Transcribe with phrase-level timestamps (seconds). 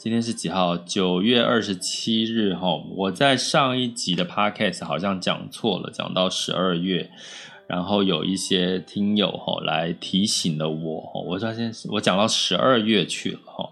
[0.00, 0.78] 今天是几号？
[0.78, 2.74] 九月二十七日哈。
[2.96, 7.10] 我在上一集的 podcast 好像讲错了，讲到十二月，
[7.66, 13.70] 然后有一些听友哈来提醒了我，我发现我讲到十二月去了哈。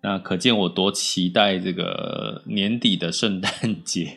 [0.00, 3.52] 那可见我多期待这个年底的圣诞
[3.84, 4.16] 节，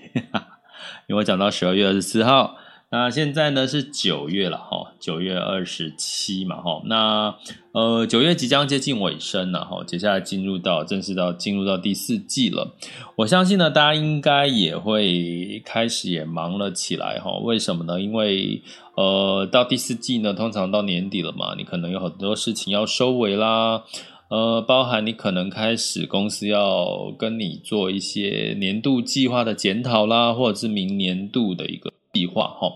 [1.05, 2.57] 因为讲到十二月二十四号。
[2.95, 7.35] 那现在呢是九月了哈，九月二十七嘛哈，那
[7.71, 12.75] 呃九月即将接近尾声了哈，接下来进入到正式到进入到第四季了，
[13.15, 17.99] 我相信呢大家应该也会开始也忙了起来哈，为什么呢？
[17.99, 18.61] 因为
[18.95, 23.81] 呃到第四季呢，通常到年底了嘛，你可能有很多事情要收尾啦，
[24.29, 31.91] 呃，包含你可能开始公司要跟你做一些年度计划的检讨啦，或者是明年度的一个。
[32.13, 32.71] 计划哈，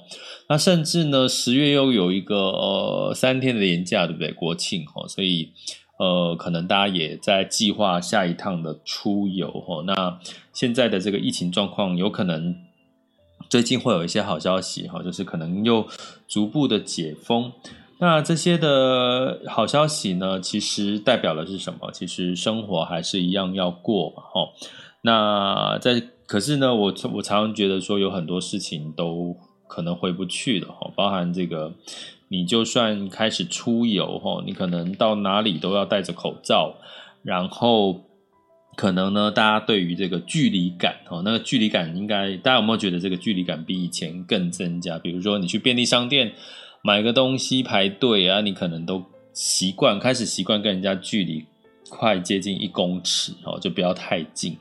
[0.50, 4.32] 那甚至呢，十月又有一个呃三天的连假，对不对？
[4.32, 5.52] 国庆哈，所以
[6.00, 9.84] 呃，可能大家也在计划下一趟的出游哈。
[9.86, 10.20] 那
[10.54, 12.56] 现在的这个疫情状况，有可能
[13.48, 15.88] 最近会有一些好消息哈，就是可能又
[16.28, 17.52] 逐步的解封。
[18.00, 21.92] 那这些的好消息呢，其实代表的是什么？
[21.92, 24.50] 其实生活还是一样要过嘛哈。
[25.02, 31.74] 那在可是呢，我我常常觉得说，有很多事情都可能回不去的哈，包含这个，
[32.28, 36.76] 你就算开始出游哈，你可能到哪里都要戴着口罩，
[37.24, 38.02] 然后
[38.76, 45.00] 可能呢，大家对于这个距离感哈，那个距离感应该大家有没有觉得这个距离感比以前更增加？
[45.00, 46.34] 比如说你去便利商店
[46.82, 49.02] 买个东西排队啊，你可能都
[49.32, 51.46] 习惯开始习惯跟人家距离
[51.88, 54.58] 快接近一公尺哦，就不要太近。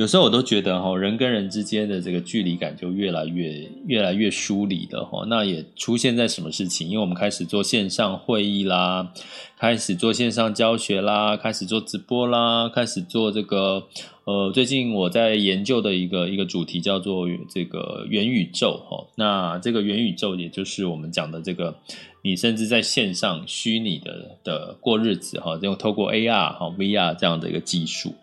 [0.00, 5.26] 有时候我都觉得哈，人跟人之间的这个距离感就越来越越来越疏离了哈。
[5.28, 6.88] 那也出现在什么事情？
[6.88, 9.12] 因为我们开始做线上会议啦，
[9.58, 13.82] 开始做线上教学啦，开始做直播啦，开始做这个
[14.24, 19.06] 呃，最近我在研究的一个一个主题叫做这个元宇宙哈。
[19.16, 21.76] 那这个元宇宙也就是我们讲的这个，
[22.22, 28.14] 你甚至在线上虚拟的的过日子哈，用透过 AR 哈 VR 这样的一个技术，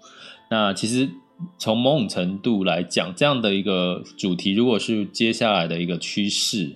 [0.49, 1.07] 那其实。
[1.57, 6.75] 从某种程度来讲，这样的一个主题，如果是接下来的一个趋势，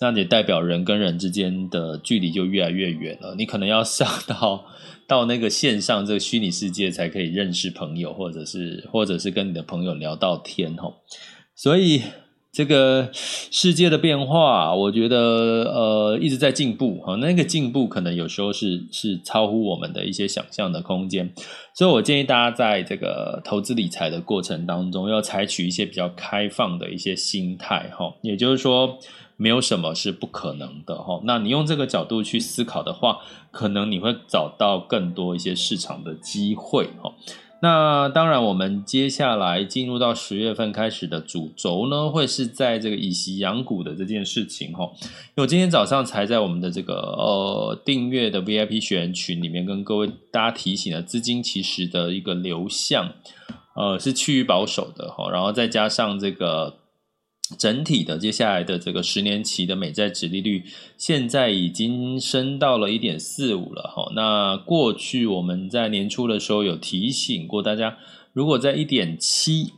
[0.00, 3.34] 那也代表人跟人之间的距离就越来越远了。
[3.36, 4.64] 你可能要上到
[5.06, 11.02] 到那个线上这个虚拟世界，才可以认识朋友，或者是或者是跟你的朋友聊到天吼。
[11.54, 12.02] 所以。
[12.50, 13.12] 这个
[13.50, 15.16] 世界的变化，我觉得
[15.72, 21.32] 呃一直在进步哈，那个进步可能有时候是是超乎我们的一些想象的空间，
[21.74, 28.98] 所以我建议大家在这个投资理财的过程当中，要采取一些比较开放的一些心态哈，也就是说
[29.36, 33.18] 没有什么是不可能的哈，那你用这个角度去思考的话，
[33.50, 37.12] 可能你会找到更多一些市场的机会哈。
[37.60, 44.84] 那当然，我们接下来进入到十月份开始的主轴呢，会是在这个以息养股的这件事情哈。
[45.02, 53.12] 因为我今天早上才在我们的这个呃订阅的 VIP 学员群里面跟各位大家提醒了，资金其实的一个流向，
[53.74, 55.30] 呃是趋于保守的哈。
[55.30, 56.76] 然后再加上这个。
[57.56, 60.64] 整体的接下来的这个十年期的美债殖利率，
[60.96, 64.12] 现在已经升到了一点四五了哈。
[64.14, 67.96] 那过去我们在年初的时候有提醒过大家，
[68.32, 69.72] 如果在一点七、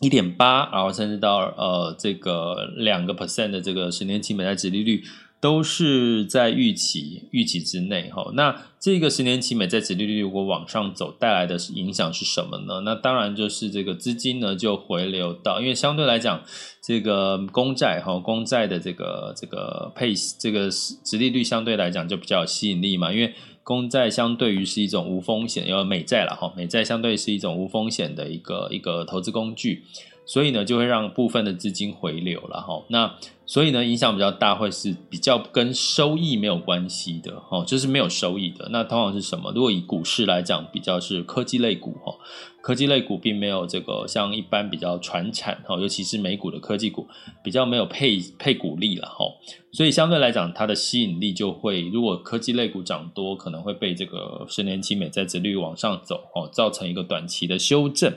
[0.00, 5.02] 一点八，然后甚至到呃这个两个 percent 的这个十年期美债殖利率，
[5.40, 8.30] 都是在预期预期之内哈。
[8.34, 12.80] 那这个十年期美债殖利率如果往上走，带来的影响是什么呢？
[12.84, 16.42] 那当然就是这个资金呢就回流到，因为相对来讲，
[16.82, 23.32] 这个公债哈，公债的这个这个配这个殖利率相对来讲就比较有吸引力嘛，因为。
[23.66, 29.82] 公债相对于是一种无风险，因为美债了哈，美债相对是一种无风险的一个一个投资工具，
[30.24, 32.84] 所以呢就会让部分的资金回流了哈。
[32.90, 33.12] 那
[33.46, 38.68] 所以呢影响比较大，会是比较跟收益没有关系的哦，就是没有收益的。
[38.70, 39.52] 那通常是什么？
[39.54, 42.14] 如果以股市来讲，比较是科技类股哈。
[42.60, 47.06] 科技类股并没有这个像一般比较传产哈，尤其是美股的科技股
[47.44, 49.24] 比较没有配配股利了哈，
[49.70, 58.12] 所以相对来讲它的吸引力就会，如果科技类股涨多，可能会被这个十年期美债殖利率往上走哦，造成一个短期的修正，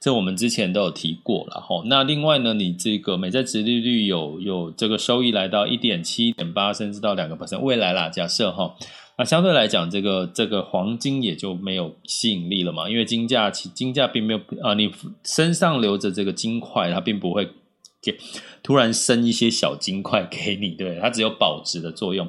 [0.00, 1.82] 这我们之前都有提过了哈。
[1.84, 8.74] 那另外呢，你这个美债殖利率有有这个收益来到一点七、点八，甚至到两个 percent，未来啦，假设哈。
[9.18, 14.90] 那相对来讲，这个这个黄金也就没有吸引力了嘛，因为金价其金价并没有啊、你
[15.22, 17.46] 身上留着这个金块，它并不会
[18.00, 18.16] 给
[18.62, 22.26] 突然生一些小金块给你，对，它只有保值的作用。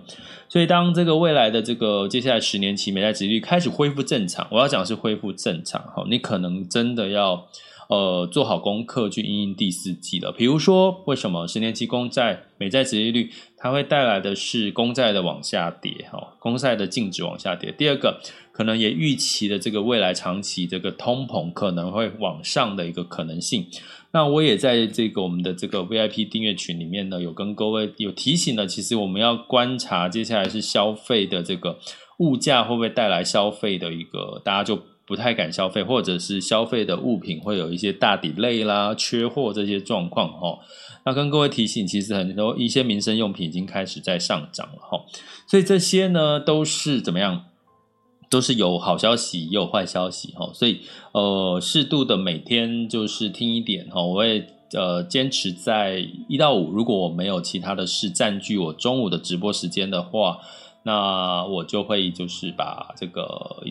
[0.49, 7.47] 所以当这个未来的这个接下来十年期美债殖利率开始恢复正常，我要讲是恢复正常哈，你可能真的要。
[7.91, 10.31] 呃，做好功课去应应第四季了。
[10.31, 17.69] 比如说，为什么十年期公债美债殖利率它会带来的是公债的往下跌，哈，公债的净值往下跌。
[17.77, 18.21] 第二个，
[18.53, 23.67] 可能也预期的这个未来长期这个通膨可能会往上的一个可能性。
[24.13, 31.77] 那我也在这个我们的这个 VIP 订阅群里面呢，有跟各位有提醒了，其实我们要观察接下来是消费的这个
[32.19, 34.81] 物价会不会带来消费的一个，大家就。
[35.11, 40.57] 不太敢消费，或者是消费的物品会有一些大底类啦、缺货这些状况哈。
[41.03, 45.03] 那跟各位提醒，其实很多一些民生用品已经开始在上涨了哈。
[45.47, 47.43] 所以这些呢都是怎么样？
[48.29, 50.49] 都是有好消息，也有坏消息哈。
[50.53, 50.79] 所以
[51.11, 54.01] 呃，适度的每天就是听一点哈。
[54.01, 60.39] 我会呃坚持在一到五，如果我没有其他的事占据我中午的直播时间的话，
[60.83, 63.61] 那我就会就是把这个。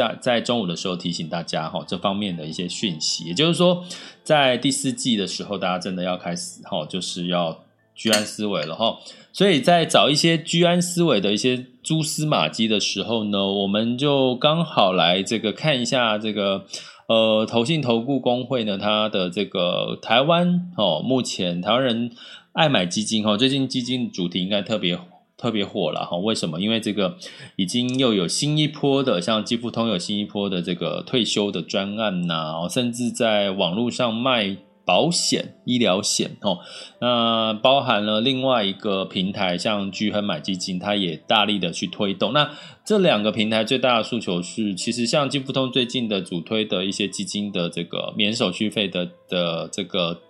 [0.00, 3.84] 在在中午的时候提醒大家哈，这方面的一些讯息，也就是说，
[4.24, 7.64] 在第四季的时候，大家真的要开始哈，就是要
[7.94, 8.98] 居安思危了哈。
[9.32, 16.64] 所以在找一些居安思危的一些蛛丝马迹的时候呢，我们就刚好来这个看一下这个
[17.06, 22.10] 呃投信投顾公会呢，它的这个台湾哦，目前台湾人
[22.52, 24.98] 爱买基金哈，最近基金主题应该特别。
[25.40, 26.60] 特别火了哈，为什么？
[26.60, 27.16] 因为这个
[27.56, 36.58] 已经又有新一波的，像基富通有新一波的这个退休的专案呐，甚至在网络上卖保险、医疗险哦。
[37.00, 42.34] 那包含了另外一个平台，像聚亨买基金，它也大力的去推动。
[42.34, 42.50] 那
[42.84, 50.20] 这两个平台最大的诉求是，其实像基富通最近的主推的一些基金的这个免手续费的的这个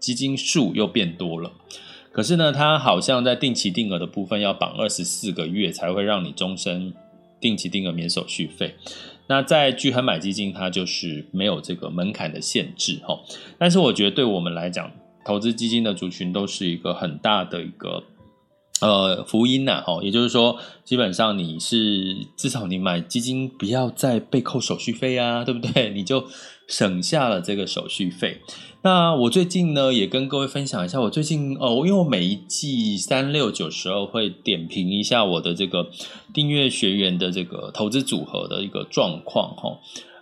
[0.00, 1.52] 基金数又变多了。
[2.10, 6.92] 可是呢，它好像在定期定额的部分要绑二十四个月才会让你终身
[7.40, 8.74] 定期定额免手续费。
[9.28, 13.20] 那在巨恒买基金，它就是没有这个门槛的限制哈。
[13.58, 14.90] 但是我觉得对我们来讲，
[15.24, 18.02] 投资基金的族群都是一个很大的一个
[18.80, 19.98] 呃福音呐哈。
[20.02, 25.90] 也就是说，基本上你是至少你买基金不要再被扣手续费啊，对不对？
[25.94, 26.24] 你就
[26.66, 28.40] 省下了这个手续费。
[28.82, 35.88] 那我最近呢，也跟各位分享一下，我最近哦，因为我每一季三六九十二会点评一下我的这个
[36.32, 39.78] 订阅学员的这个投资组合的一个状况哈。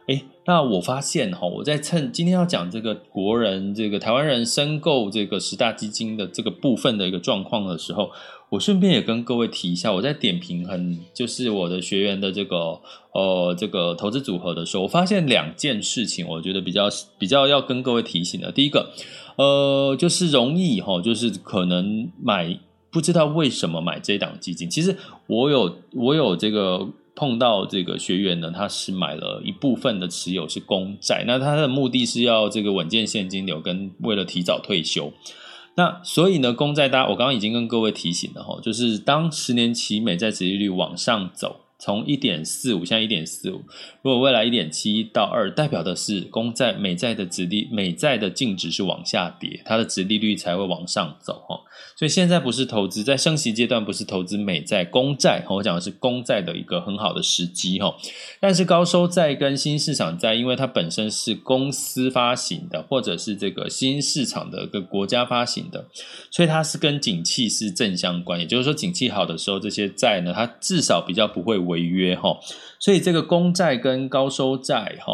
[0.07, 8.11] 诶，那我发现哈，我在趁今天要讲这个国人这个台湾人申购这个十大基金的这个部分的一个状况的时候。
[8.49, 12.81] 我顺便也跟各位提一下，我在点评很就是我的学员的这个
[13.13, 16.89] 呃这个投资组合的时候，我发现两件事情，我觉得比较
[17.19, 18.53] 比较要跟各位提醒的。
[18.53, 18.93] 第一个，
[19.37, 22.57] 呃，就是容易哈，就是可能买
[22.93, 24.71] 不知道为什么买这档基金。
[24.71, 35.13] 其实我有我有这个碰到这个学员呢，他是买了一部分的持有是公债，那他的目的是要这个稳健现金流跟为了提早退休。
[35.77, 43.63] 那所以呢，公债大家，我刚刚已经跟各位提醒了哈，就是当十年期美债殖利率往上走，从一点四五，现在一点四五，
[44.01, 51.61] 如果未来一点七到二，代表的是公债、美债的殖利美债的净值是往下跌，它的殖利率才会往上走哈。
[51.95, 57.95] 所以现在不是投资，在升息阶段不是投资美债、公债，我讲的是公债的一个很好的时机哈。
[58.41, 65.87] 但是高收债跟新市场债，因为它本身是公司发行的，或者是这个新市场的一个国家发行的，
[66.31, 71.66] 所以它是跟景气是正相关，也就是说景气好的时候，这些债呢，它至少比较不会。
[71.67, 72.39] 违约哈，
[72.79, 75.13] 所以这个公债跟高收债哈，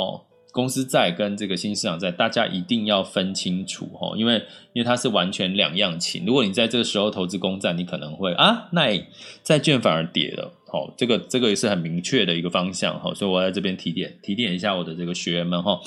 [0.53, 4.35] 公司债跟这个新市场债，大家一定要分清楚哈，因为
[4.73, 6.25] 因为它是完全两样情。
[6.27, 9.05] 如果你在这个时候投资公债，你可能会啊，那
[9.43, 15.81] 债券反而跌了，好，这个这个也是很明确的一个方向哈，所以我在这边提点提点一下我的这个学员们哈。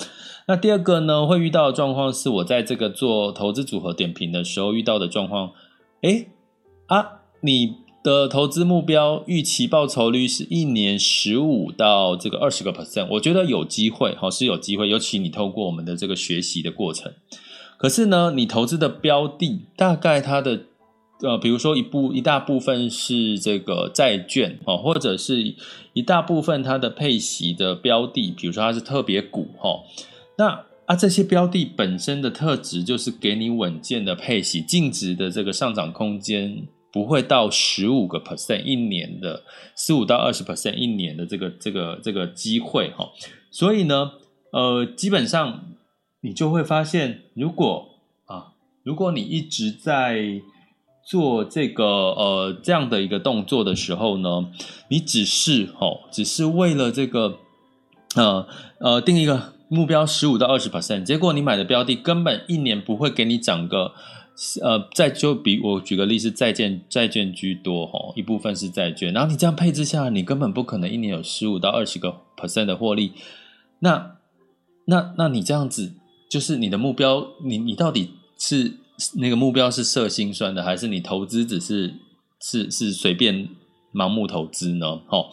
[0.48, 5.52] 那第二个呢，会遇到的状况是我在这个做投资组合点评的时候遇到的状况，
[6.02, 6.28] 诶
[6.86, 7.85] 啊，你。
[8.06, 17.12] 的投资目标预期报酬率是一年十五到这个二十个 percent，我觉得有机会哈，是有机会，尤其你透过我们的这个学习的过程。
[17.76, 20.66] 可是呢，你投资的标的大概它的
[21.20, 25.56] 呃，比如说一部一大部分是这个债券哦，或者是
[25.92, 29.80] 一大部分它的配息的标的，比如说它是特别股哈，
[30.38, 36.68] 那啊这些标的本身的特质就是给你稳健的配息，净值的这个上涨空间。
[36.96, 39.42] 不会到十五个 percent 一年的，
[39.76, 43.10] 十五到二十 percent 一年的这个这个这个机会哈，
[43.50, 44.12] 所以呢，
[44.50, 45.60] 呃，基本上
[46.22, 47.86] 你就会发现，如果
[48.24, 50.40] 啊，如果你一直在
[51.04, 54.48] 做这个呃这样的一个动作的时候呢，
[54.88, 57.36] 你只是哦，只是为了这个
[58.14, 58.48] 呃
[58.80, 63.92] 呃定一个目标十五到二十 percent，结果你买的标的根本一年不会给你涨个。
[64.62, 73.12] 呃，再就比我举个例子，债券债券居多哈，一部分是债券，然后你这样配置下来，你根本不可能一年有十五到二十个 percent 的获利。
[73.78, 74.16] 那
[74.84, 75.94] 那那你这样子，
[76.28, 78.74] 就是你的目标，你你到底是
[79.14, 81.94] 那个目标是设心酸的，还是你投资只是
[82.40, 83.48] 是是随便
[83.94, 84.98] 盲目投资呢？
[85.06, 85.24] 哈。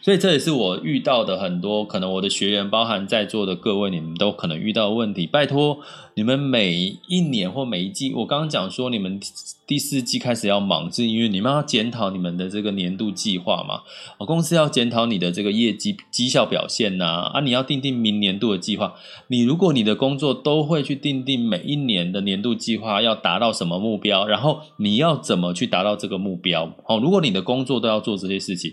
[0.00, 5.26] 所以这也是我遇到的很多，可能我的学员，包含在座的各位，你们都可能遇到问题。
[5.26, 5.80] 拜托
[6.16, 9.20] 你们每一年或每一季，我刚刚讲说你们
[9.66, 13.82] 第四季开始要忙，是因为你们要检讨你们的这个年度计划嘛？
[14.24, 18.94] 公司要检讨你的这个业绩绩效表现呐，啊，你要定定明年度的计划。
[19.28, 26.64] 你如果你的工作都会去定定每一年的年度计划要达到什么目标，然后你要怎么去达到这个目标？
[26.88, 28.72] 哦，如果你的工作都要做这些事情。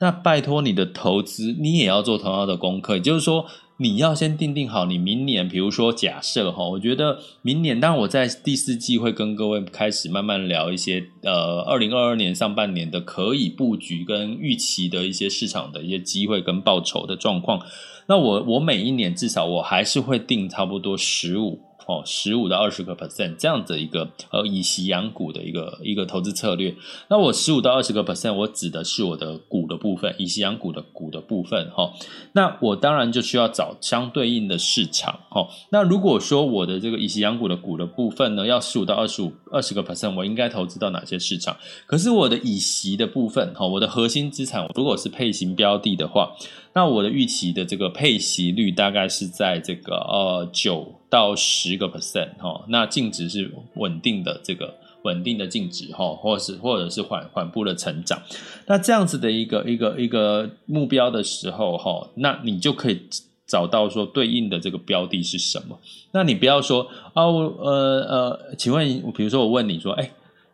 [0.00, 2.96] 那拜托你的投资，你也要做同样的功课。
[2.96, 3.46] 也就是说，
[3.76, 17.60] 你要先定定好你明年，比如说假设哈，我觉得明年，当然我在第四季会跟各位开始慢慢聊一些，呃，二零二二年上半年的可以布局跟预期的一些市场的一些机会跟报酬的状况。
[18.06, 21.60] 那我我每一年至少我还是会定差不多十五。
[21.86, 26.74] 哦，十五到二十个 percent 这样子一个呃以息养股的一个一个投资策略。
[27.08, 31.92] 那我十五到二十个 percent，我指的是我的股的部分，以息养股的股的部分哈。
[32.32, 35.46] 那我当然就需要找相对应的市场哈。
[35.70, 41.56] 那如果说我的这个以息养股的股的部分呢，要十五到二十五二十个 percent，我应该投资到哪些市场？
[41.86, 46.32] 可是我的以息的部分哈，我的核心资产如果是配型标的的话。
[46.76, 53.38] 那我的预期的这个配息率大概是在这个呃九到十个 percent 哈，那净值是
[53.74, 58.20] 稳定的这个稳定的净值哈，或者是或者是缓缓步的成长，
[58.66, 63.00] 那这样子的一个一个一个目标的时候哈，那你就可以
[63.46, 65.78] 找到说对应的这个标的是什么。
[66.10, 68.84] 那你不要说啊，我呃呃，请问，
[69.16, 70.10] 比如说我问你说，哎。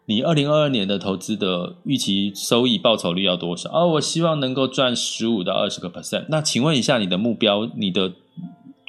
[0.07, 3.71] 你二零二二年的投资的预期收益报酬率要多少？
[3.71, 6.25] 哦，我希望能够赚十五到二十个 percent。
[6.29, 8.13] 那请问一下，你的目标，你的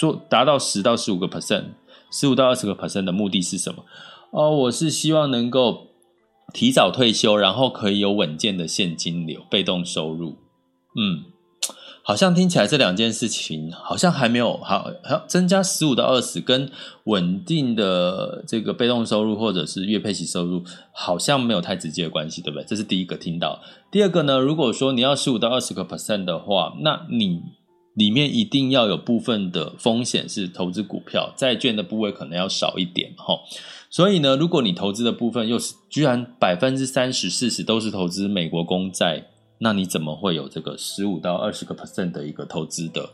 [0.01, 1.65] 做达到十到十五个 percent，
[2.11, 3.83] 十五到二十个 percent 的目的是什么？
[4.31, 5.89] 哦，我是希望能够
[6.51, 10.37] 提早退休，然后可以有稳健的现金流、被动收入。
[10.95, 11.25] 嗯。
[12.03, 16.71] 好像听起来这两件事情好像还没有好，好增加十五到二十，跟
[17.03, 22.65] 稳定的这个被动收入或者是月配息收入好像没有太直接的关系，对不对？
[22.65, 23.59] 这是第一个听到。
[23.91, 27.43] 第二个呢，如果说你要十五到二十个 percent 的话，那你
[27.93, 33.39] 里面一定要有部分的风险是投资股票、债券的部位可能要少一点哈。
[33.89, 39.27] 所以呢，如果你投资的部分又是居然百分之三十、四十都是投资美国公债。
[39.63, 43.07] 那你怎么会有这个十五到二十个 percent 的一个投资的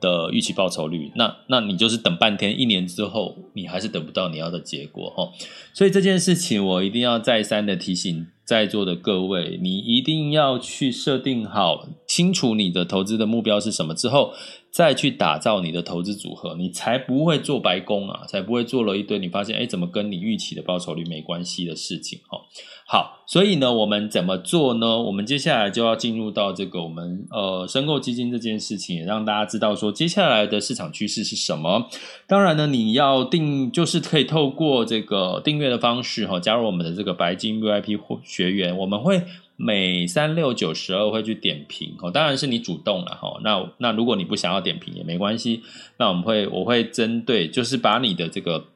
[0.00, 1.12] 的预期报酬率？
[1.14, 5.30] 那那你就是等半天，一年之后你还是得不到你要的结果哈。
[5.72, 14.34] 所以这件事情我一定要再三的提醒在座的各位，你一定要去设定好，清楚你的投资的目标是什么之后，
[14.74, 22.40] 再去打造你的投资组合，你才不会做白工啊，才不会做了一堆你发现哎，怎么跟你预期的报酬率没关系的事情哈。
[22.84, 25.00] 好，所以呢，我们怎么做呢？
[25.00, 31.88] 我们接下来就要进入到这个我们呃申购基金这件事情，也让大家知道说接下来的市场趋势是什么。
[32.26, 39.22] 当然呢，你要订就是可以透过这个订阅的方式哈，加入我们的这个白金 VIP 学员，我们会
[39.56, 42.10] 每三六九十二会去点评哦。
[42.10, 43.40] 当然是你主动了哈。
[43.42, 45.62] 那那如果你不想要点评也没关系，
[45.98, 48.66] 那我们会我会针对就是把你的这个。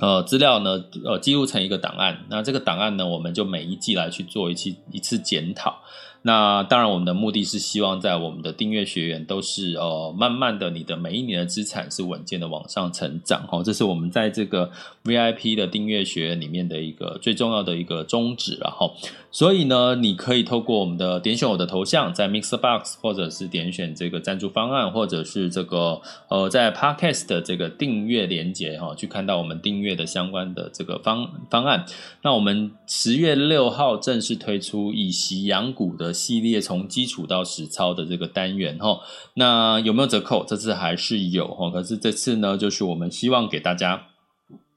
[0.00, 2.24] 呃，资料呢，呃，记录成一个档案。
[2.28, 5.82] 那这个档案呢，我们就每一季来去做一期一次检讨。
[6.22, 13.46] 那当然，我们的目的是希望在我们的订阅学员都是呃，慢慢的，你的每一年的资产是稳健的往上成长。
[13.46, 14.68] 哈，这是我们在这个
[15.04, 18.58] VIP 的订阅学员里面的一个最重要的一个宗旨。
[18.60, 18.96] 然后，
[19.34, 31.84] 所以呢，你可以透过我们的点选我的头像，在 MixerBox，或者是点选这个赞助方案，或者是这个呃，在 Podcast 的这个订阅连接哈，去看到我们订阅的相关的这个方方案。
[32.22, 39.00] 那我们十月六号正式推出以息养股的系列，从基础到实操的这个单元哈。
[39.34, 40.44] 那有没有折扣？
[40.46, 41.68] 这次还是有哈。
[41.72, 44.06] 可是这次呢，就是我们希望给大家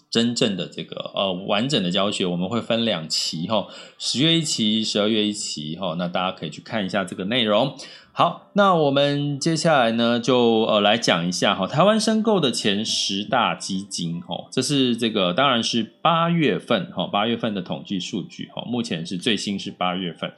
[0.10, 5.96] 真正的这个呃完整的教学，我们会分两期哈，十月一期，十二月一期哈。
[5.98, 7.76] 那大家可以去看一下这个内容。
[8.14, 20.34] 好，那我们接下来呢，就呃来讲一下哈，台湾申购的前十大基金哈，这是这个当然是八月份哈，八月份的统计数据哈，目前是最新是八月份。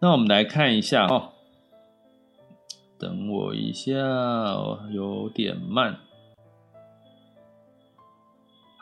[0.00, 1.28] 那我们来看一下哦，
[2.98, 3.94] 等我一下，
[4.90, 5.98] 有点慢。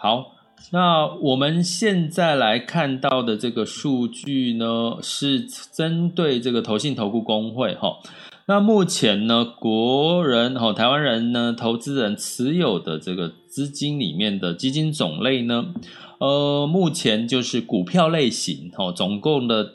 [0.00, 0.37] 好，
[0.71, 7.99] 那我们现在来看到的这个数据呢，是针对这个投信投顾公会哈。
[8.47, 15.75] 那目前呢，国人哈，台湾人呢，投资人持有的这个资金里面的基金种类呢，
[16.21, 19.75] 呃，目前就是股票类型哈，总共的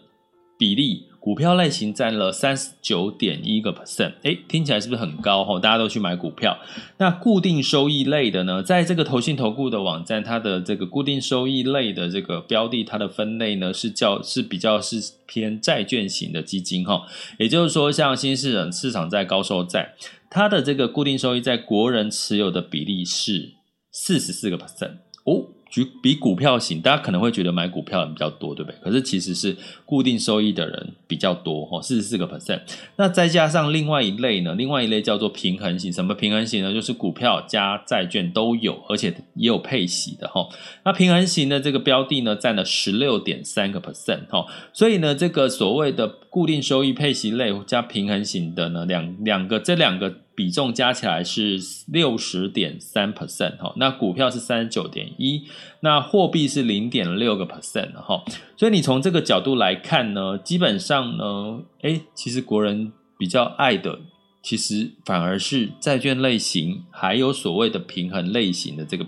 [0.57, 1.07] 比例。
[1.23, 5.45] 股票类型占了三十九点一个 percent，诶，听起来是不是很高？
[5.45, 6.59] 吼，大家都去买股票。
[6.97, 17.03] 那固定收益类的呢，在这个投信投顾的网站，它的这个固定收益类的这个标的，它的分类呢是叫是比较是偏债券型的基金，哈，
[17.39, 19.93] 也就是说，像新市场市场债、高收债，
[20.29, 23.53] 它的这个固定收益在国人持有的比例是
[23.93, 25.52] 四十四个 percent 哦。
[26.01, 28.77] 比股票型，大家可能会觉得买股票的人比较多，对不对？
[28.83, 32.59] 可是其实是固定收益的人比较多，哦，四十四个 percent。
[32.97, 34.53] 那再加上另外一类呢？
[34.55, 35.91] 另外一类叫做平衡型。
[35.91, 36.73] 什么平衡型呢？
[36.73, 40.47] 就是股票加债券都有，而且也有配息的，哈。
[40.83, 44.45] 那平衡型的这个标的呢，占了十六点三个 percent，哈。
[44.73, 50.13] 所以呢，这个所谓的固定收益配息类加平衡型的呢，两两个这两个。
[50.35, 55.43] 比重加起来是六十点三 percent 哈，那股票是三十九点一，
[55.81, 58.23] 那货币是零点六个 percent 哈，
[58.57, 63.99] 所以你从这个角度来看呢，基本上呢，诶，其实国人比较爱的，
[64.41, 69.05] 其实反而是债券类型，还有所谓的平衡类型的这个，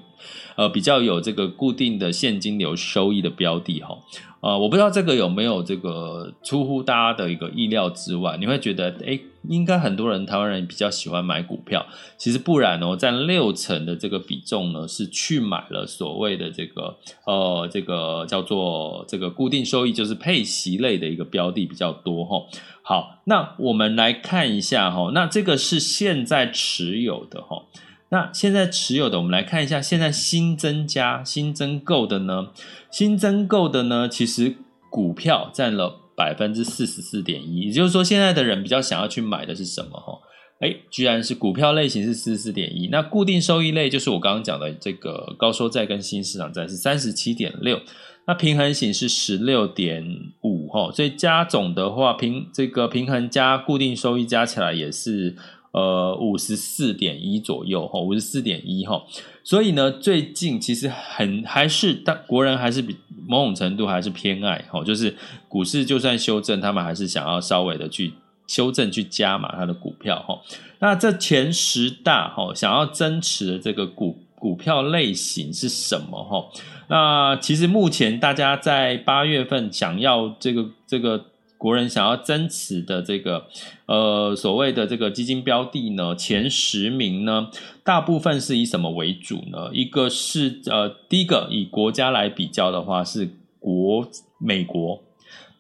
[0.55, 3.97] 呃，比较有这个固定的现金流收益的标的哈。
[4.41, 11.86] 呃，我不知道这个有没有这个出乎大家的一个意料之外，你会觉得，诶，应该很多人台湾人比较喜欢买股票，
[12.17, 22.45] 其实不然哦，占六成的这个比重呢，是去买了所谓的这个，呃，这个叫做这个固定收益，就是配息类的一个标的比较多哈。
[22.81, 27.63] 好，那我们来看一下哈，那这个是现在持有的哈。
[28.10, 32.49] 那现在持有的，我们来看一下，现在新增加、新增购的呢？
[32.91, 34.55] 新增购的呢，其实
[34.91, 39.99] 股票占了百分之四十四点一，也就是说，现在的人比较想要去买的是什么？
[39.99, 40.19] 哈，
[40.60, 47.82] 哎，居然是股票类型是四十四点一，那固定收益类就是我刚刚讲的这个高收债跟新市场债是三十七点六，
[48.28, 50.04] 那平衡型是十六点
[50.41, 55.36] 五，哈，所以加总的话，平这个平衡加固定收益加起来也是。
[55.75, 59.03] 呃，五十四点一左右哈，五十四点一哈，
[59.43, 62.95] 所以呢，最近其实很还是但国人还是比
[63.27, 65.13] 某种程度还是偏爱哈，就是
[65.49, 68.13] 股市就算修正，他们还是想要稍微的去
[68.47, 70.39] 修正去加码它的股票哈。
[70.79, 76.45] 那这前十大哈想要增持的这个股股票类型是什么哈？
[76.88, 81.25] 那其实目前大家在八月份想要这个这个。
[81.57, 83.47] 国人想要增持的这个
[83.85, 87.49] 呃所谓的这个基金标的呢，前十名呢，
[87.83, 89.69] 大部分是以什么为主呢？
[89.73, 95.01] 一个是呃第一个以国家来比较的话是国美国，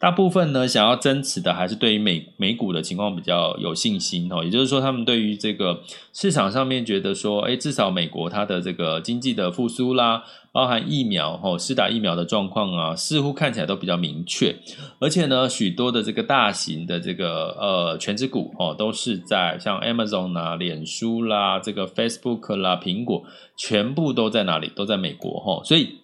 [0.05, 5.81] 大部分呢想要增持的还是对于美美股的情况比较有信心哦，也就是说他们对于这个
[6.13, 10.23] 市场上面觉得说，哎，至少美国它的这个经济的复苏啦。
[10.51, 14.55] 包含疫苗吼，施打疫苗的状况啊，似乎看起来都比较明确，
[14.99, 23.23] 而且呢，许多的这个大型的这个呃全职股哦，都是在像 Amazon 啦、脸书啦、这个 Facebook 啦、苹果，
[23.57, 24.71] 全部都在哪里？
[24.75, 25.95] 都在美国吼，所以。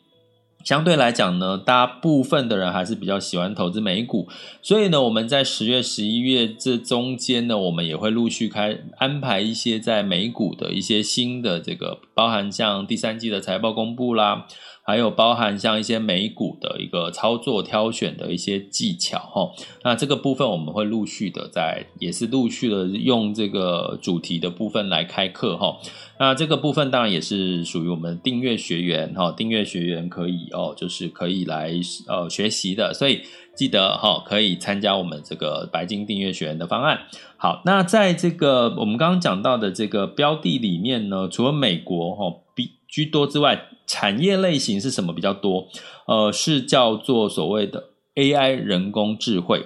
[0.63, 4.27] 相对来讲呢，大部分的人还是比较喜欢投资美股，
[4.61, 14.47] 所以呢，我们在十月、十一月这中间呢，我们也会陆续开安排一些在美股的一些新的这个，包含像第三季的财报公布啦。
[14.91, 19.49] 还有包含像一些美股的一个操作挑选的一些技巧哈，
[19.85, 25.77] 那这个部分我们会陆续的在，也是陆续的用这个主题的部分来开课哈。
[26.19, 31.71] 那这个部分当然也是属于我们订阅学员哈，订阅学员可以哦，就是可以来
[32.09, 33.21] 呃学习的，所以
[33.55, 36.99] 记得哈，可以参加我们这个白金订阅学员的方案。
[37.37, 45.67] 好，那在这个我们刚刚讲到的这个标的里面呢，除了美国哈比居多之外，产业类型是什么比较多？
[46.05, 49.65] 呃，是叫做所谓的 AI 人工智慧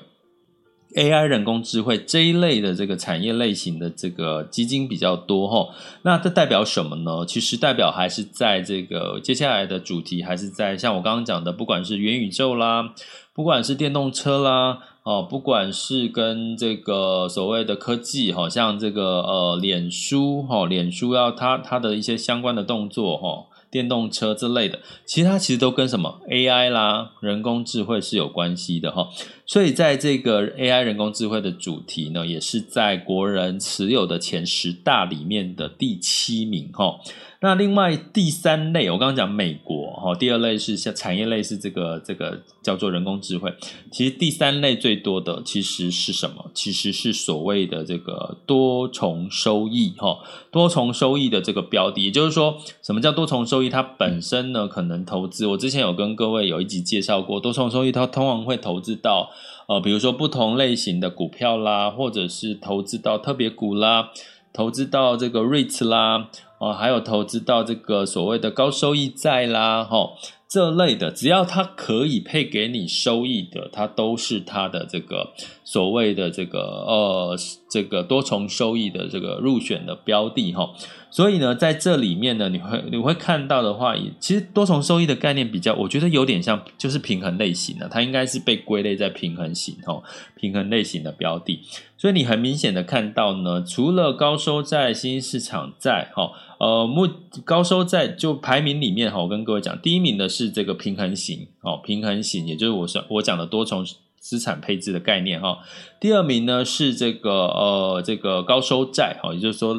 [0.95, 5.75] ，AI 人工智慧这一类的这个产业类型的这个基金比较多哈。
[6.03, 7.25] 那这代表什么呢？
[7.25, 12.93] 其实代表还是在这个接下来的主题，还是在像我刚刚讲的，不管是元宇宙啦，
[13.33, 23.45] 不管是电动车啦，哦，不管是跟这个所谓的科技，好像这个呃脸书哈，脸书要它它的一些相关的动作哈。
[23.71, 29.09] 电动车之类的，其实它其实都跟什么 AI 啦、人工智慧是有关系的哈。
[29.45, 37.01] 所以在这个 AI 人工智慧的主题呢，也是在国人持有的前十大里面的第七名哈。
[37.45, 43.53] 那另外第三类，我刚刚讲美国哈，第二类是像产业类是这个这个叫做人工智慧。
[43.91, 46.49] 其实第三类最多的其实是什么？
[46.55, 50.17] 其实是所谓的这个多重收益哈，
[50.49, 52.05] 多重收益的这个标的。
[52.05, 53.69] 也就是说，什么叫多重收益？
[53.69, 59.29] 它本身呢，可能投资，我之前有跟各位有一集介绍过，多重收益它通常会投资到
[59.67, 64.09] 呃，比如说不同类型的股票啦，或者是投资到特别股啦，
[64.51, 66.31] 投资到这个 REITs 啦。
[66.57, 70.11] 哦，还有投资到这个所谓的高收益债啦，哈，
[70.47, 75.33] 这类的，只要它可以配给你收益的，它都是它的这个
[75.65, 77.37] 所谓的这个呃
[77.69, 80.69] 这个多重收益的这个入选的标的哈。
[81.11, 90.01] 所以呢，在这里面呢，你会你会看到的话，其实多重收益的概念比较，我觉得有点像就是平衡类型的，它应该是被归类在平衡型哈，
[90.35, 91.59] 平衡类型的标的。
[91.97, 96.31] 所以你很明显的看到呢，除了高收债、新兴市场债哈。
[96.65, 97.07] 呃，目
[97.43, 103.85] 高收债就排名里面哈，我跟各位讲，第一名的是这个平衡型哦，平衡型，也就是我说我讲的多重
[104.17, 105.59] 资产配置的概念哈。
[105.99, 109.75] 第二名呢是这个呃这个高收债哈，也就是说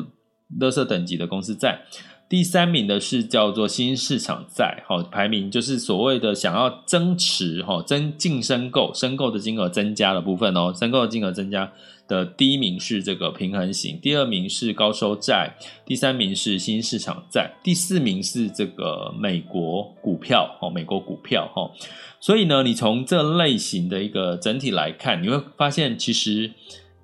[0.61, 1.81] 垃圾等级的公司债。
[2.29, 11.73] 第三名的是叫做新市场债哈，排名就是所谓的想要增持哈，增净申购，申购的金额增加的部分哦，申购的金额增加。
[12.09, 21.73] 的第一名是这个平衡型，第二名是高收债，第三名是新市场债，第四名是这个美国股票哦，美国股票哦。
[22.21, 26.53] 所以呢，你从这类型的一个整体来看，你会发现其实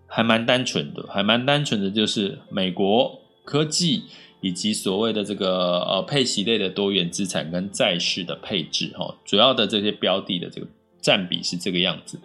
[0.07, 4.05] 还蛮单纯的，还蛮单纯的，就是美国科技
[4.41, 10.67] 以及所谓的这个呃配息类的多元资产跟债市的配置哈，主要的这些标的的这个。
[11.03, 12.21] 占比是这个样子，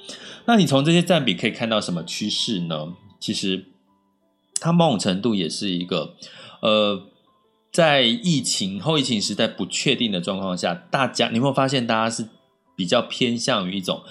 [0.46, 2.94] 那你从这些占比可以看到什么趋势呢？
[3.20, 3.66] 其实
[4.62, 6.16] 它某种程度也是一个，
[6.62, 7.08] 呃，
[7.72, 12.30] 在疫情后疫情时代不确定的状况下，大家你有没有发现，大家是
[12.76, 14.04] 比较偏向于一种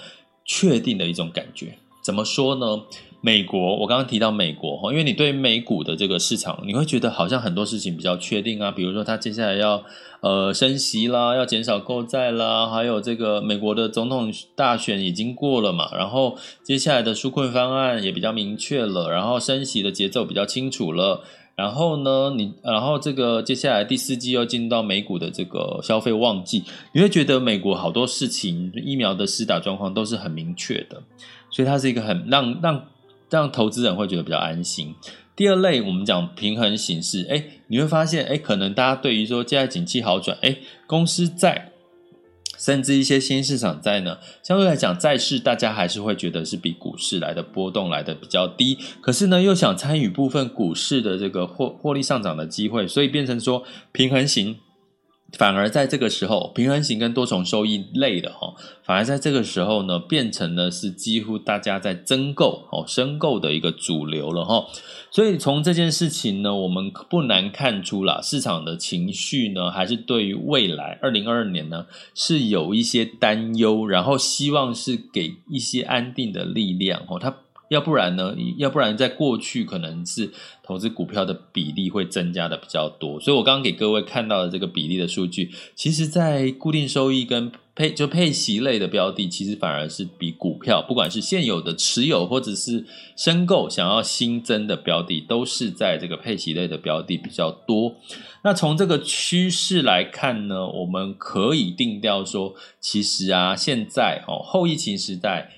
[0.43, 1.79] 确定的一种感觉？
[2.03, 2.83] 怎么说呢？
[3.19, 9.83] 美国，我刚刚提到美国哈，因为你对美股的这个市场，你会觉得好像很多事情比较确定啊，比如说它接下来要
[10.21, 21.23] 呃升息啦，要减少购债啦，还有这个美国的总统大选已经过了嘛，然后接下来的纾困方案也比较明确了，然后升息的节奏比较清楚了，
[21.55, 31.01] 然后呢，你然后这个接下来第四季又进入到美股的这个消费旺季，你会觉得美国好多事情疫苗的施打状况都是很明确的，
[31.49, 32.81] 所以它是一个很让让。
[33.29, 34.95] 让投资人会觉得比较安心。
[35.35, 41.73] 第二类，我们讲平衡形式，哎，你会发现，哎，可能大家对于说现在景气好转，哎，公司债，
[42.57, 48.79] 甚至一些新市场债呢，相对来讲，债市大家还是会觉得是比股市来的波动来的比较低。
[48.99, 54.57] 可是呢，又想参与部分股市的这个获获利上涨的机会，所以变成说平衡型
[55.33, 64.65] 反而在这个时候，平衡型跟多重收益类的哈，反而在这个时候呢，变成了是几乎大家在增购哦、申购的一个主流了哈。
[65.11, 77.35] 所以从这件事情呢，我们不难看出啦，市场的情绪呢，还是对于未来二零二二年呢，是有一些担忧，然后希望是给一些安定的力量哦，它。
[77.69, 78.35] 要不然呢？
[78.57, 80.31] 要不然在过去可能是
[80.63, 97.95] 投资股票的比例会增加的比较多，所以我刚刚给各位看到的这个比例的数据，其实，在固定收益跟配就配息类的标的，其实反而是比股票，不管是现有的持有或者是申购想要新增的标的，都是在这个配息类的标的比较多。
[98.43, 105.51] 那从这个趋势来看呢，我们可以定调说，其实啊，现在哦，后疫情时代。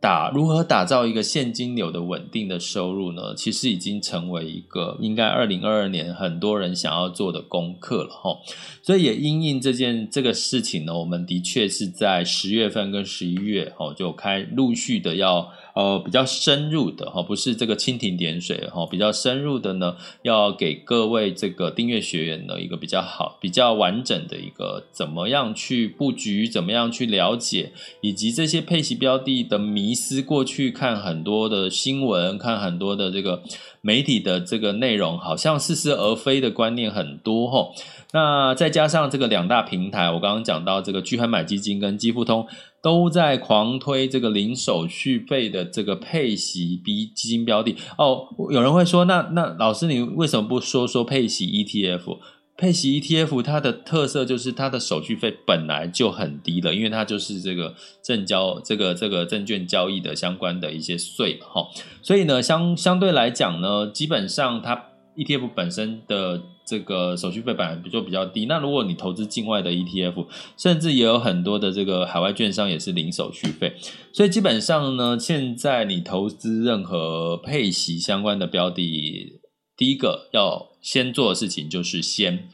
[0.00, 3.34] 打如何打造一个现金流的稳定的收入呢？
[3.34, 8.38] 其实已经成为一个应该二零二二年很多人想要做的功课了哈。
[8.82, 15.50] 所以也因应这件这个事情呢，我们的确是在十月份跟十一月哦就开陆续的要。
[15.74, 30.20] 呃，比较深入的哈，不是这个蜻蜓点水哈，比较深入的呢，要给各位这个订阅学员的一个比较好、比较完整的一个怎么样去布局，怎么样去了解，以及这些配息标的的迷思。
[30.20, 33.42] 过去看很多的新闻，看很多的这个
[33.80, 37.70] 媒体的这个内容，好像似是而非的观念很多哈。
[38.12, 42.46] 那再加上这个两大平台，我刚刚讲到这个巨亨买基金跟基富通。
[42.82, 48.26] 都在狂推这个零手续费的这个配息 B 基金标的哦。
[48.50, 52.18] 有人会说，那那老师你为什么不说说配息 ETF？
[52.56, 61.66] 配息 ETF 它的特色就是它的手续费本来就很低了，因为它就是这个证交这个这个证券交易的相关的一些税哈。
[62.02, 66.42] 所以呢，相相对来讲呢，基本上它 ETF 本身的。
[66.64, 73.74] 这个手续费本来就比较低，那如果你投资境外的 ETF，甚至也有很多的这个海外券商也是零手续费，
[74.12, 79.40] 所以基本上呢，现在你投资任何配息相关的标的，
[79.82, 82.48] 第一个要先做的事情就是先。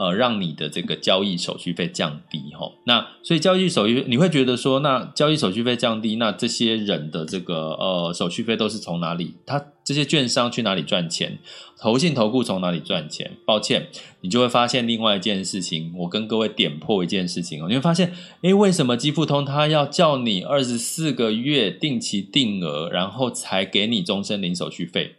[0.00, 9.34] 呃，让你的这个交易手续费降低齁，那所以交易手续费你会觉得说，那交易手续费降低，那这些人的这个呃手续费都是从哪里？
[9.44, 11.40] 他这些券商去哪里赚钱？
[11.76, 13.32] 投信投顾从哪里赚钱？
[13.44, 13.88] 抱歉，
[14.20, 18.12] 你就会发现另外一件事情，我跟各位点破一件事情哦，你会发现，
[18.42, 25.16] 诶，为什么基富通他要叫你二十四个月定期定额，然后才给你终身零手续费？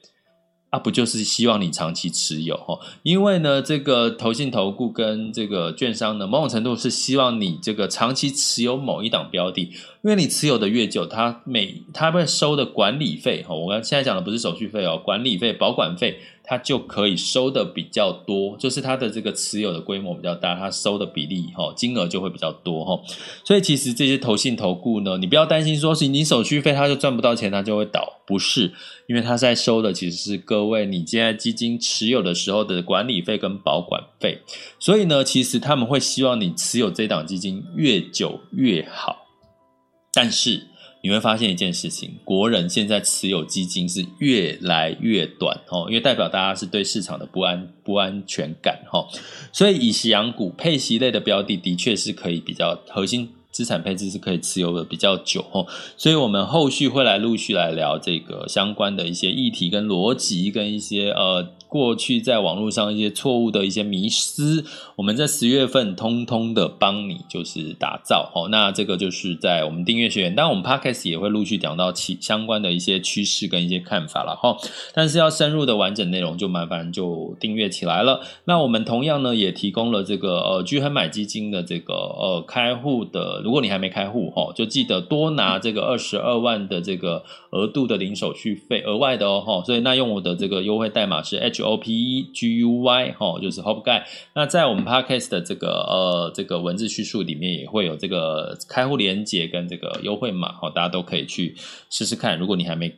[0.69, 2.79] 啊，不就是希望你长期持有哈？
[3.01, 9.61] 因为呢，这个投信投顾跟这个券商呢，某种程度是希望你这个长期持有某一档标的，
[10.03, 13.55] 因为你持有的越久，它每它会收的管理费哈。
[13.55, 16.19] 我刚现在讲的不是手续费哦，管理费、保管费。
[16.49, 22.99] 它就可以收的比较多，就是它的这个持有的规模比较大，它收的比例哈金额就会比较多哈。
[23.43, 28.73] 所以其实这些投信投顾呢，你不要担心说是你手续费它就赚不到钱，它就会倒，不是，
[29.07, 34.41] 因为它在收的其实是各位你现在基金持有的时候的管理费跟保管费。
[34.79, 39.27] 所以呢，其实他们会希望你持有这档基金越久越好，
[40.11, 40.68] 但是。
[41.01, 49.07] 你会发现一件事情，国人现在持有基金是越来越短哦，因为代表大家是对市场的不安不安全感哈，
[49.53, 61.53] 所以以息养股配息类的标的的确是可以比较核心资产配置是可以持有的比较久哦，所以我们后续会来陆续来聊这个相关的一些议题跟逻辑跟一些呃。
[61.69, 68.47] 过去在网络上一些错误的一些迷思，我们在十月份通通的帮你就是打造哦。
[68.49, 74.57] 那这个就是在我们订阅学员，当然我们 Podcast 也会陆续讲到其相关的一些趋势跟一些看法了哈。
[74.95, 78.21] 但是要深入的完整内容，就麻烦就订阅起来了。
[78.45, 89.63] 那我们同样呢也提供了这个呃巨亨买基金的这个呃开户的，如果你还没开户哈，就记得多拿这个二十二万的这个额度的零手续费额外的哦哈。
[89.63, 91.58] 所以那用我的这个优惠代码是 H。
[91.63, 94.03] O P E G U Y 哈，就是 Hope Guy。
[94.33, 101.55] 那在我们 Podcast 的这个呃这个文字叙述里面，也会有这个开户连接跟这个优惠码哈，大家都可以去
[101.89, 102.37] 试试看。
[102.37, 102.93] 如果你还没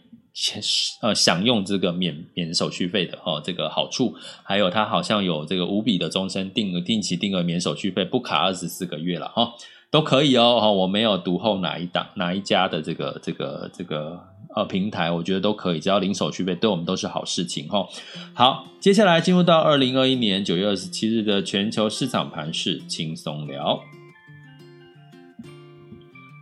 [1.01, 9.53] 呃享用这个免免手续费的哈，这个好处，还有它好像有这个无比的终身定额定期定额免手续费，不卡二十四个月了哈，
[9.91, 10.71] 都可以哦哈。
[10.71, 14.30] 我没有读后哪一档哪一家的这个这个这个。
[14.55, 17.87] 呃，平台我觉得都可以，只要零手续费，对我们都是好事情哈。
[18.33, 23.79] 好，接下来进入到二零二一年九月二十七日的全球市场盘势轻松聊。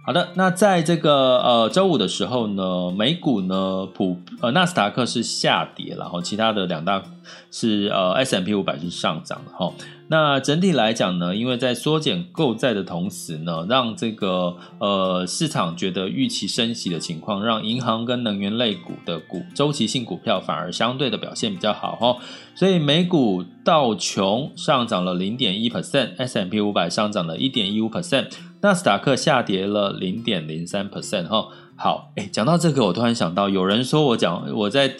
[0.10, 7.00] 好的，那在这个呃周五的时候呢，美股呢普呃纳斯达克是下跌，然后其他的两大
[7.52, 9.72] 是呃 S M P 五百是上涨的哈。
[10.08, 22.18] 那整体来讲呢，因为在缩减购债的同时呢，让这个呃市场觉得预期升息的情况，让银行跟能源类股的股周期性股票反而相对的表现比较好哈。
[22.56, 28.26] 所以美股道琼上涨了零点一 percent，S M P 五百上涨了一点一五 percent，
[28.62, 31.48] 纳斯达克下跌了零点零三 percent 哈。
[31.76, 34.96] 好，哎，讲到这个，我突然想到，有人说我讲我在。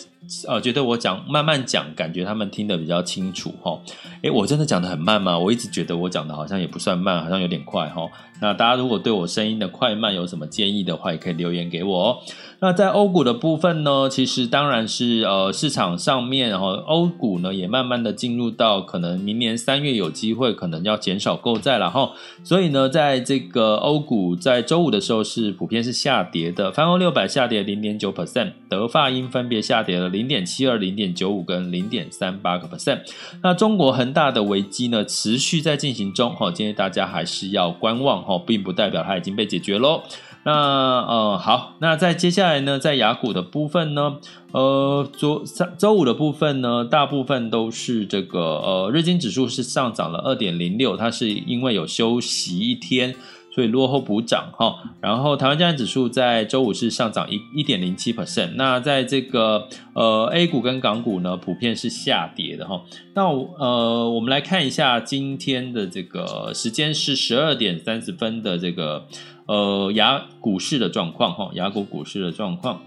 [0.48, 3.80] 呃，觉得我讲慢慢讲，感觉他们听得比较清楚哈。
[4.22, 5.36] 诶，我真的讲得很慢吗？
[5.36, 8.08] 我一直觉得我讲的好像也不算慢，好像有点快哈。
[8.42, 12.18] 那大家如果对我声音的快慢有什么建议的话，也可以留言给我哦。
[12.62, 22.12] 那在欧股的部分呢，其实当然是呃市场上面，然后欧股呢也慢慢的进入到可能明年三月有机会可能要减少购债了哈。
[22.44, 33.00] 所以呢，在这个欧股在周五的时候是普遍是下跌的，泛欧六百下跌零点九 percent，德法英分别下跌了零点七二、零点九五跟零点三八个 percent。
[33.42, 40.04] 那中国恒大的危机呢持续在进行中哈，建议大家还是要观望哈，并不代表它已经被解决喽。
[40.44, 44.18] 那呃好，那在接下来呢，在雅股的部分呢，
[44.54, 53.14] 呃，昨三周五的部分呢，大部分都是这个呃，日经指数是上涨了二点零六，它是因为有休息一天，
[53.52, 54.76] 所以落后补涨哈。
[55.02, 58.52] 然后台湾加权指数在周五是上涨一一点零七 percent。
[58.56, 62.82] 那在这个呃 A 股跟港股呢，普遍是下跌的哈。
[63.14, 69.06] 那呃，我们来看一下今天的这个时间是十二点三十分的这个。
[69.50, 72.84] 呃，雅股市的状况哈，雅股股市的状况。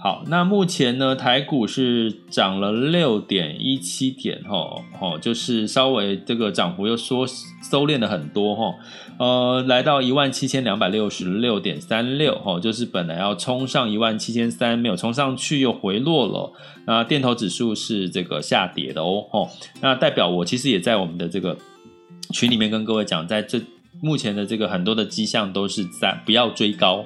[0.00, 8.74] 好，那目前呢，台股是涨了六点一七点哈，哦，就是稍微这个涨幅又缩收敛了很多哈，
[9.18, 16.52] 呃，来到一万七千两百六十六点三六哈，就是本来要冲上一万七千三，没有冲上去，又回落了。
[16.86, 19.48] 那电投指数是这个下跌的哦，哈，
[19.80, 21.56] 那代表我其实也在我们的这个
[22.32, 23.60] 群里面跟各位讲，在这。
[24.00, 27.04] 目前的这个很多的迹象都是在不要追高，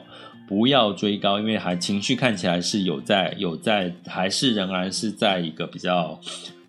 [0.53, 6.21] 不要追高，因为还情绪看起来是有在有在，还是仍然是在一个比较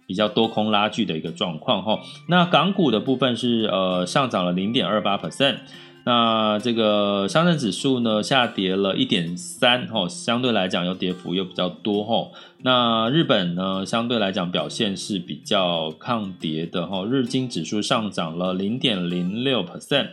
[0.08, 2.00] 比较多空拉锯的一个状况哈。
[2.30, 5.58] 那港股的部分是呃上涨了零点二八 percent。
[6.06, 12.32] 那这个上证指数呢，下跌了一点三，吼，相对来讲又跌幅又比较多，吼。
[12.62, 17.06] 那日本呢，相对来讲表现是比较抗跌的，吼。
[17.06, 20.08] 日经指数上涨了零点零六 percent。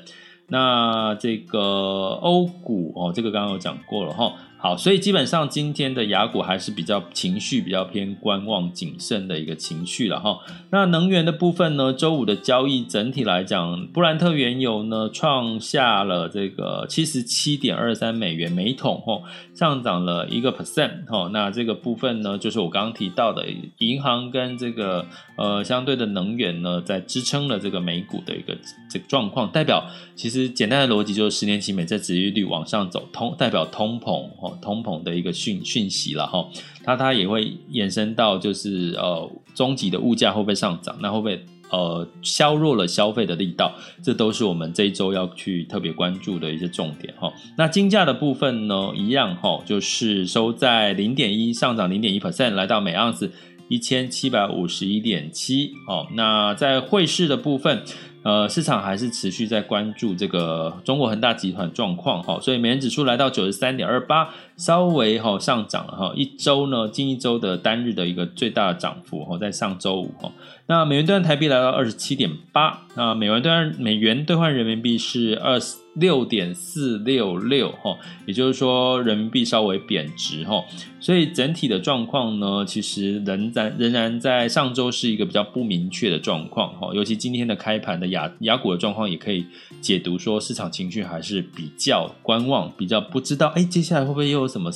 [0.50, 1.58] 那这个
[2.20, 4.34] 欧股哦，这个刚刚有讲过了，哈。
[4.62, 10.38] 好，所以基本上今天的雅股还是比较情绪比较偏观望谨慎的一个情绪了哈。
[10.70, 19.22] 那能源的部分呢，周五的交易整体来讲，布兰特原油呢创下了这个七十七点二三美元每桶哈，
[19.54, 21.30] 上涨了一个 percent 哈。
[21.32, 23.46] 那这个部分呢，就是我刚刚提到的
[23.78, 28.54] 银行跟这个呃相对的能源呢，在支撑了这个美股的一个
[28.90, 34.28] 这个状况，代表其实简单的逻辑就是十年期美债殖利率往上走，通代表通膨
[34.60, 36.46] 通膨的一个讯讯息了哈，
[36.84, 47.32] 它它也会延伸到就是呃终极的物价会不会上涨，那会不会呃削弱了消费的力道，这都是我们这一周要去特别关注的一些重点哈。
[47.56, 53.30] 那金价的部分呢，一样哈，就是收在零点一上涨零点一 percent，来到每盎司
[53.68, 56.06] 一千七百五十一点七哦。
[56.14, 57.82] 那在汇市的部分。
[58.22, 64.28] 呃，市场还是持续在关注这个中国恒大集团状况哈，所以美元指数来到九十三点二八，
[64.60, 70.30] 稍微哈上涨了哈，一周呢，近一周的单日的一个最大的涨幅哈，在上周五哈，
[70.66, 75.78] 那美元兑换台币来到二十七点八，那美元兑美元兑换人民币是二十。
[75.94, 80.64] 六点四六六哈，也就是说人民币稍微贬值哈，
[81.00, 89.44] 所以整体的状况呢，其实仍然仍然在上周是一个比较不明确的状况哈，尤其今天的开盘的亚亚股的状况，也可以
[89.80, 94.70] 解读说市场情绪还是比较观望，比较不知道哎，接下来会不会又什么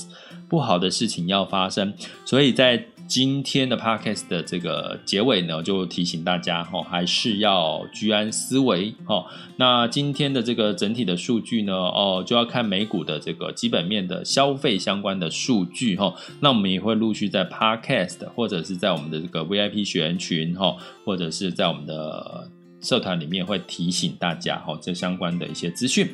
[0.49, 1.93] 不好的事情要发生，
[2.25, 2.87] 所以在。
[3.07, 9.27] 今天的 podcast 的这个结尾呢，就提醒大家哈，还是要居安思危哈。
[9.59, 16.15] 那今天的这个整体的数据呢，哦，就要看美股的这个基本面的消费相关的数据哈。
[16.41, 26.09] 那我们也会陆续在 podcast 或者是在我们的这个 VIP 学员群哈，或者是在我们的社团里面会提醒大家哈，这相关的一些资讯。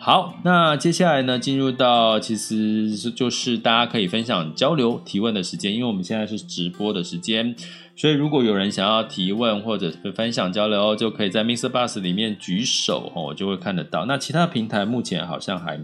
[0.00, 7.54] 好，那接下来呢，进入到其实就是大家可以分享、交流、提问的时间，因为我们现在是直播的时间，
[7.96, 11.68] 所以如果有人想要提问或者是分享交流，就可以在 Mr.
[11.68, 14.06] Bus 里面举手哦，我就会看得到。
[14.06, 15.78] 那其他平台目前好像还，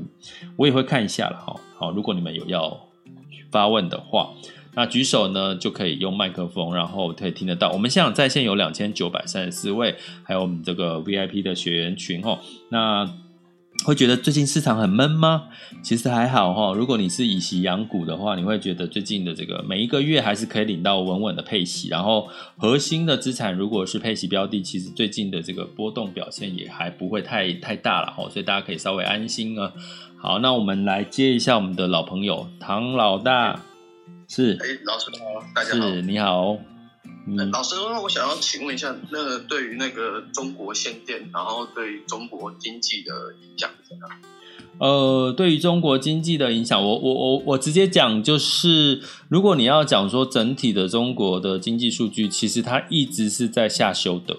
[0.56, 1.60] 我也会看一下了哈。
[1.76, 2.86] 好，如果你们有要
[3.50, 4.30] 发问的话，
[4.74, 7.72] 那举手呢就可以用麦克风，然后可以听得到。
[7.72, 13.10] 我们现场在线有两千九百三十四位，还有我们这个 VIP 的学员群哦，那。
[13.84, 15.48] 会觉得最近市场很闷吗？
[15.82, 16.72] 其实还好哈。
[16.72, 21.88] 如果你是以息养股的话，你会觉得最近的这个每一个月还是可以领到稳稳的配息。
[21.88, 28.28] 然后核心的资产如果是配息标的，其实最近的这个波动表现也还不会太太大了哈。
[28.30, 29.72] 所以大家可以稍微安心啊。
[30.16, 33.60] 好，那我们来接一下我们的老朋友唐老大，
[34.28, 36.56] 是，哎，老师好，大家好，是，你好。
[37.26, 44.08] 嗯、老师，那我想要请问一下，那个对于那个中国限电，然后对于中国经济的影响怎样？
[44.78, 54.36] 呃，对于中国经济的影响，我我我我直接讲，就是如果你要讲说整体的中国的经济数据，其实它一直是在下修的。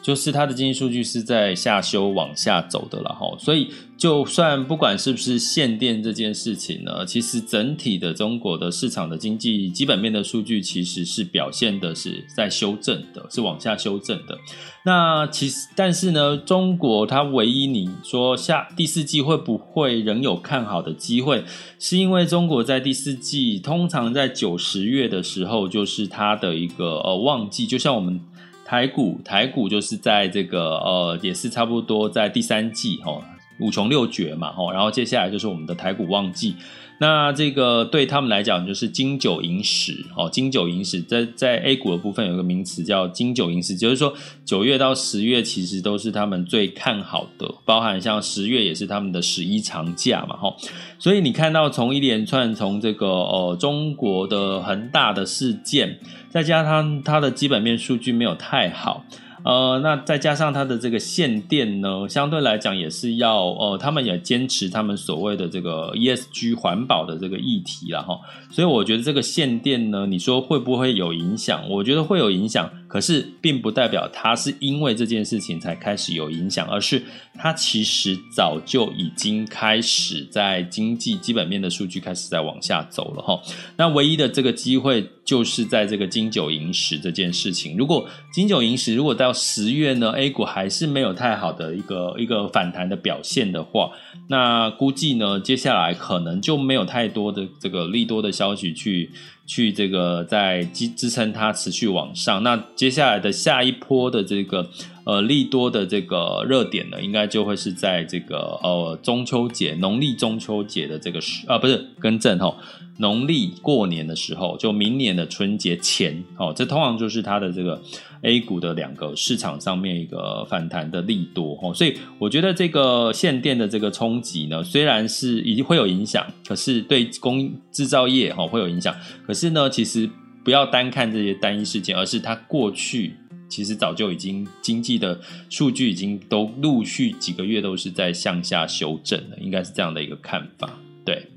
[0.00, 14.38] 就是它的经济数据是在下修往下走的了哈，所以就算不管是不是限电这件事情呢，其实整体的中国的市场的经济基本面的数据其实是表现的是在修正的，是往下修正的。
[14.84, 21.44] 那其实但是呢，中国它唯一你说下第四季会不会仍有看好的机会，
[21.78, 28.20] 是因为中国在第四季通常在九十月的时候就是它的一个呃旺季，就像我们。
[28.68, 33.22] 台股，台股就是在这个呃，也是差不多在第三季哦，
[33.60, 36.54] 五穷六绝嘛，吼，然后接下来就是我们的台股旺季。
[37.00, 44.12] 那这个对他们来讲就是金九银十哦，金九银十在在 A 股的部分有个名词叫金九银十，就是说
[44.44, 50.56] 九月到十月其实都是他们最看好的，包含像十月也是他们的十一长假嘛，吼，
[50.98, 56.00] 所以你看到从一连串从这个呃中国的恒大的事件，
[56.30, 59.04] 再加上它的基本面数据没有太好。
[59.44, 68.18] 呃，那再加上它的这个限电呢，相对来讲也是要呃，他们也坚持他们所谓的这个 ESG 环保的这个议题了哈，
[68.50, 71.66] 所以我觉得这个限电呢，你说会不会有影响？
[71.70, 72.68] 我觉得会有影响。
[72.88, 77.02] 可是，并不代表它是因为这件事情才开始有影响，而是
[77.34, 83.38] 它其实早就已经开始在经济基本面的数据开始在往下走了哈。
[83.76, 87.76] 那唯一的这个机会就是在这个金九银十这件事情。
[87.76, 93.90] 如果金九银十如果到十月呢，A 股还是没有太好的一个一个反弹的表现的话，
[94.28, 99.10] 那估计呢，接下来可能就没有太多的这个利多的消息去。
[99.50, 104.68] 去这个在支支撑它持续往上，那接下来的下一波的这个
[105.08, 112.54] 呃利多的这个热点呢，应该就会是在这个呃中秋节农历中秋节的这个时啊不是更正哈，
[112.98, 117.80] 农历过年的时候，就明年的春节前哦，这通常就是它的这个。
[118.22, 128.92] A 股的两个市场上面一个反弹的利多哈，所以我觉得这个限电的这个冲击呢，虽然是已经会有影响，可是对工制造业哈会有影响，
[129.24, 130.10] 可是呢，其实
[130.42, 133.14] 不要单看这些单一事件，而是它过去
[133.48, 140.78] 其实早就已经经济的数据已经都陆续几个月都是在向下修正了，应该是这样的一个看法。
[141.04, 141.30] 对，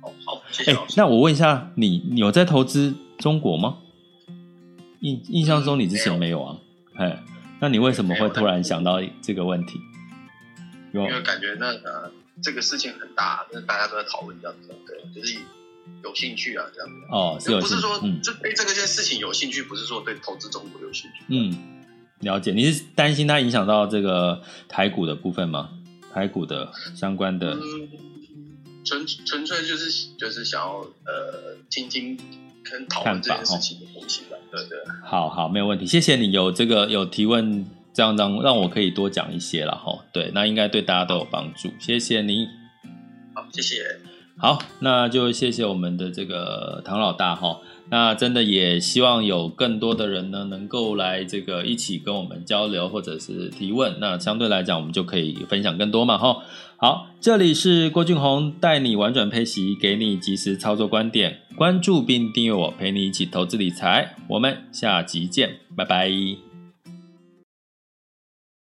[0.00, 0.72] 好，好，谢谢。
[0.72, 3.78] 欸，那我问一下你，你有在投资中国吗？
[5.00, 6.56] 印印象中你之前没有啊？
[6.94, 7.22] 哎，
[7.60, 9.80] 那你为什么会突然想到这个问题？
[10.92, 15.38] 因为感觉那呃这个事情很大，那大家都在讨论这样子，对，就是
[16.02, 16.94] 有兴趣啊，这样子。
[17.10, 21.24] 哦，是有，不是说嗯，就对这个件事情有兴趣，不是说对投资中国有兴趣。
[21.28, 21.56] 嗯，
[22.20, 22.52] 了解。
[22.52, 25.70] 你是担心它影响到这个台股的部分吗？
[26.12, 27.88] 台股的相关的，嗯，
[28.84, 32.18] 纯纯粹就是就是想要呃听听。
[32.64, 34.78] 跟讨论这件事情的东西吧，对对。
[35.04, 39.98] 好好，没有问题，谢谢你有这个有提问，这样让让我可以多讲一些了哈。
[40.12, 42.46] 对，那应该对大家都有帮助，谢谢你。
[43.34, 44.11] 好，谢谢。
[44.38, 47.58] 好，那就谢谢我们的这个唐老大哈。
[47.90, 53.98] 那真的也希望有更多的人呢，能够来这个一起跟我们交流或者是提问。
[54.00, 56.38] 那相对来讲，我们就可以分享更多嘛哈。
[56.76, 61.40] 好，这里是郭俊宏带你玩转配息，给你及时操作观点。
[61.54, 64.16] 关注并订阅我，陪你一起投资理财。
[64.26, 66.51] 我们下集见，拜拜。